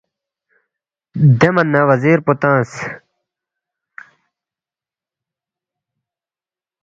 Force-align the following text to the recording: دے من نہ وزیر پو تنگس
دے 1.39 1.49
من 1.53 1.67
نہ 1.73 1.81
وزیر 1.89 2.17
پو 2.25 2.31
تنگس 2.41 2.71